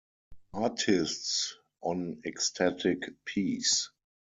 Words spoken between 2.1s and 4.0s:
Ecstatic Peace!